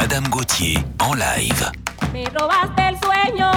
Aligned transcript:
Madame 0.00 0.28
Gauthier 0.30 0.78
en 0.78 1.18
live. 1.18 1.72
Me 2.12 2.24
robaste 2.26 2.88
el 2.88 3.00
sueño 3.00 3.50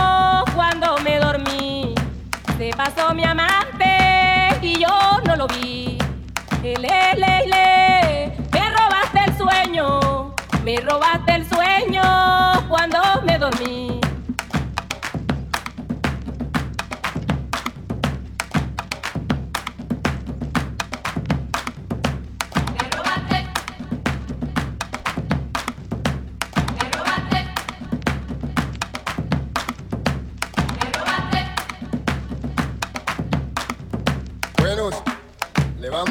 cuando 0.56 0.98
me 1.04 1.20
dormí. 1.20 1.94
Se 2.58 2.72
pasó 2.76 3.14
mi 3.14 3.24
amante 3.24 4.58
y 4.60 4.80
yo 4.80 5.22
no 5.24 5.36
lo 5.36 5.46
vi. 5.46 6.00
Eh, 6.64 6.74
le, 6.80 7.14
le, 7.22 7.46
le. 7.46 8.36
Me 8.54 8.70
robaste 8.72 9.20
el 9.28 9.38
sueño. 9.38 10.34
Me 10.64 10.78
robaste 10.78 11.36
el 11.36 11.48
sueño 11.48 12.02
cuando 12.68 13.00
me 13.24 13.38
dormí. 13.38 14.01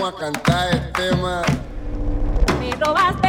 vamos 0.00 0.14
a 0.14 0.18
cantar 0.18 0.72
el 0.72 0.92
tema. 0.92 1.42
Me 2.58 2.70
robaste. 2.72 3.19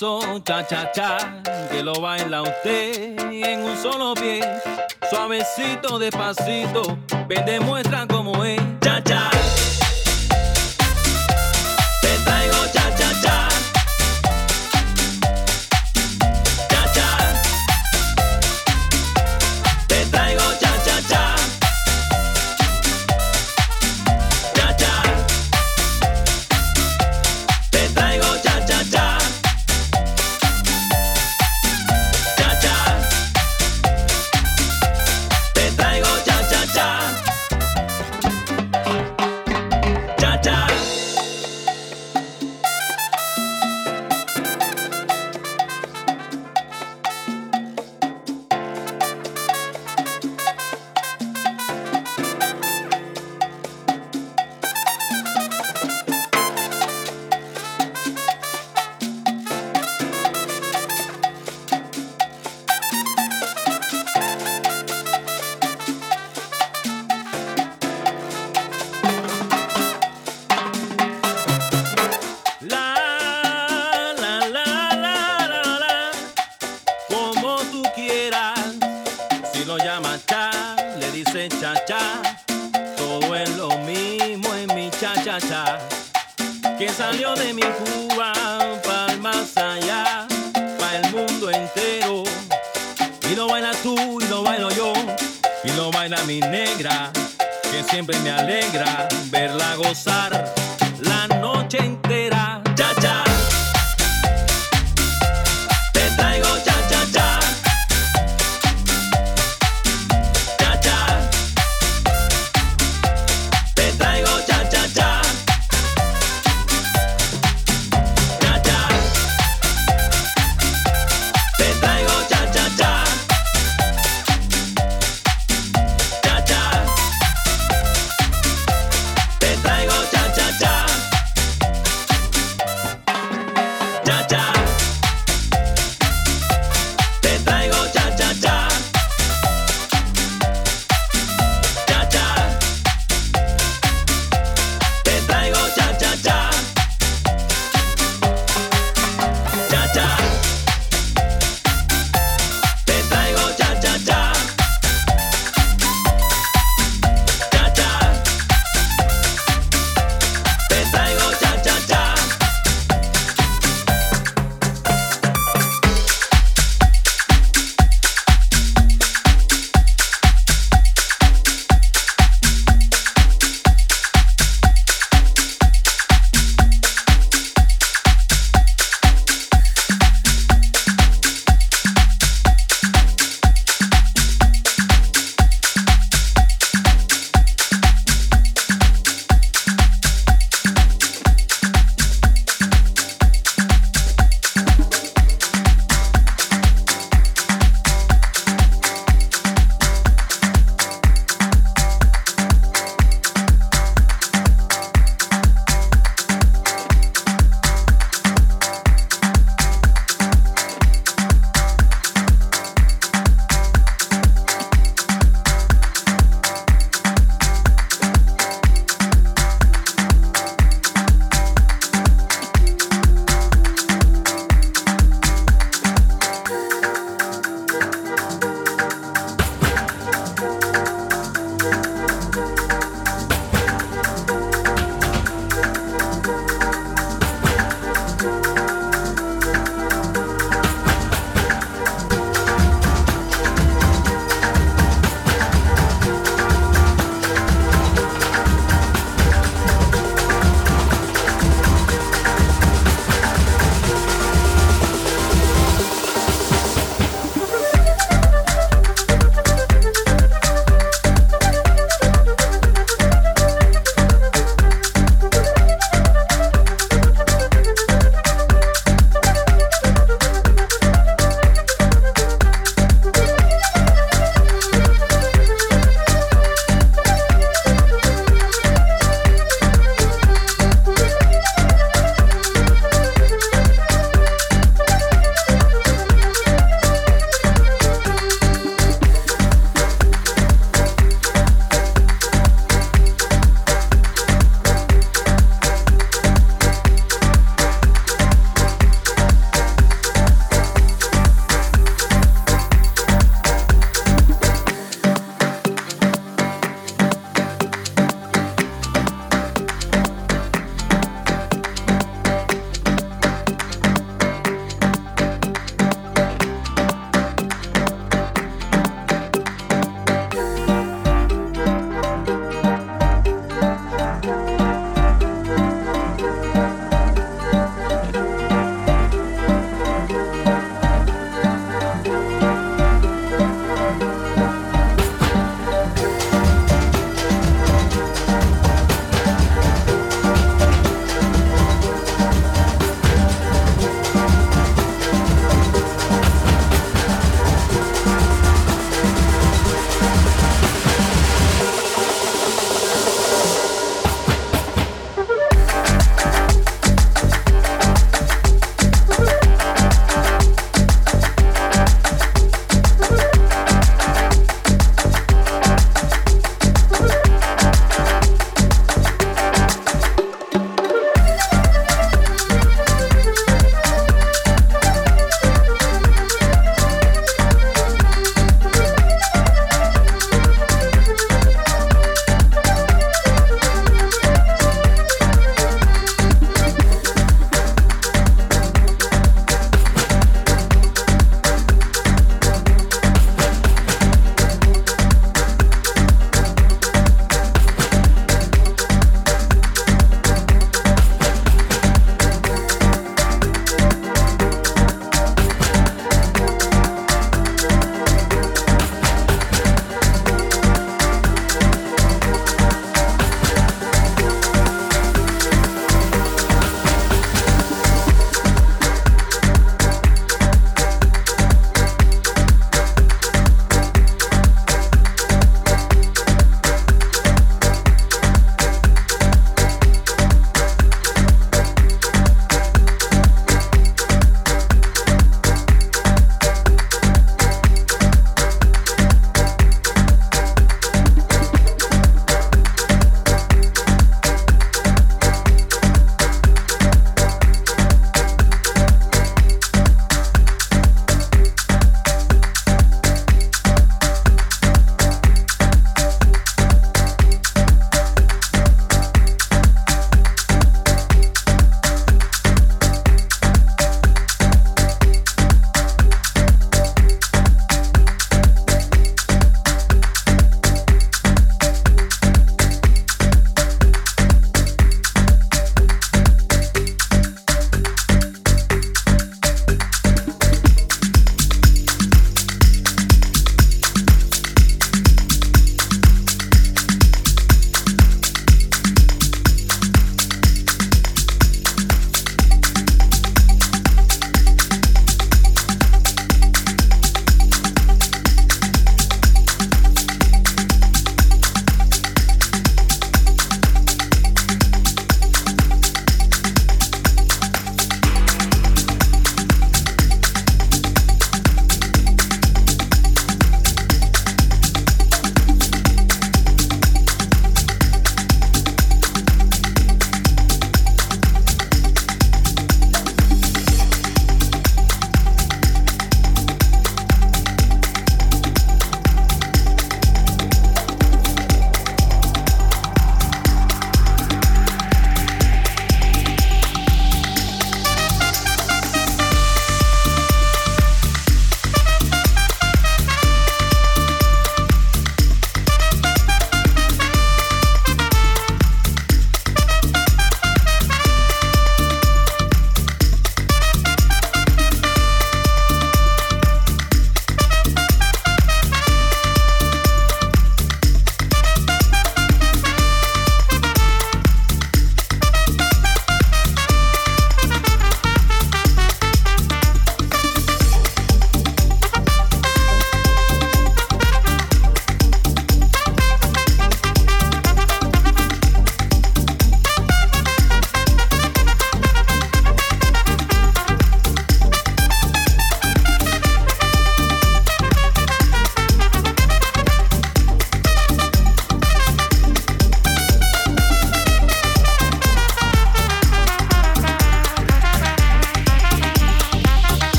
paso, 0.00 0.40
cha 0.40 0.66
cha 0.66 0.90
cha, 0.92 1.42
que 1.70 1.82
lo 1.82 1.92
baila 2.00 2.42
usted 2.42 3.18
en 3.30 3.60
un 3.62 3.76
solo 3.76 4.14
pie, 4.14 4.40
suavecito, 5.10 5.98
despacito, 5.98 6.98
ven 7.28 7.44
demuestra 7.44 8.06
cómo 8.06 8.44
es, 8.44 8.60
cha 8.80 9.02
cha. 9.02 9.30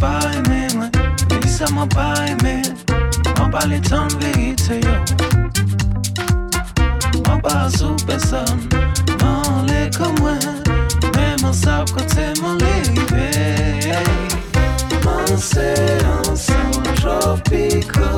pas 0.00 0.20
aimé, 0.34 0.66
ouais. 0.78 0.90
Dis 1.40 1.48
ça 1.48 1.66
m'a 1.72 1.86
pas 1.86 2.14
aimé. 2.26 2.62
M'a 3.38 3.48
pas 3.48 3.66
les 3.66 3.80
temps 3.80 4.08
vite, 4.20 4.70
yo. 4.70 4.94
M'a 7.26 7.38
pas 7.38 7.68
sous 7.70 7.96
personne. 8.06 8.68
M'en 9.20 9.62
l'est 9.66 9.96
comme 9.96 10.18
moi. 10.20 10.34
Mais 11.14 11.36
m'en 11.42 11.52
savent 11.52 11.90
quand 11.92 12.08
c'est 12.08 12.40
mon 12.40 12.54
livre. 12.54 12.64
M'en 15.04 15.36
c'est 15.36 15.98
ensemble, 16.28 16.94
tropical. 16.96 18.17